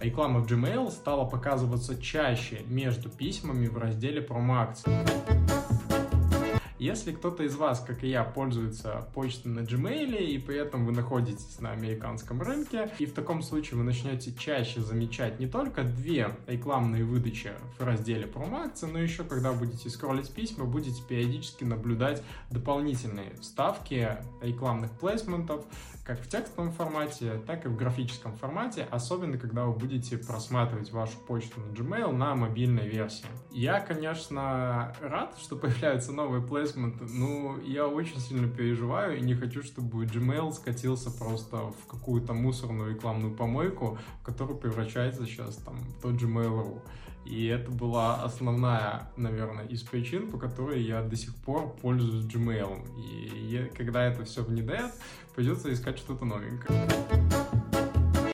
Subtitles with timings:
[0.00, 5.49] Реклама в Gmail стала показываться чаще между письмами в разделе промо-акции.
[6.80, 10.92] Если кто-то из вас, как и я, пользуется почтой на Gmail, и при этом вы
[10.92, 16.30] находитесь на американском рынке, и в таком случае вы начнете чаще замечать не только две
[16.46, 23.34] рекламные выдачи в разделе промо-акции, но еще когда будете скроллить письма, будете периодически наблюдать дополнительные
[23.34, 25.66] вставки рекламных плейсментов,
[26.06, 31.18] как в текстовом формате, так и в графическом формате, особенно когда вы будете просматривать вашу
[31.18, 33.26] почту на Gmail на мобильной версии.
[33.52, 39.62] Я, конечно, рад, что появляются новые плейсменты, но я очень сильно переживаю и не хочу,
[39.62, 46.14] чтобы Gmail скатился просто в какую-то мусорную рекламную помойку, в которую превращается сейчас там тот
[46.14, 46.80] Gmail.ru.
[47.26, 52.86] И это была основная, наверное, из причин, по которой я до сих пор пользуюсь Gmail.
[52.98, 54.92] И когда это все внедрят,
[55.34, 56.88] придется искать что-то новенькое.